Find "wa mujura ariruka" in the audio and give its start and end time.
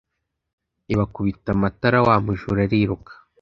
2.07-3.11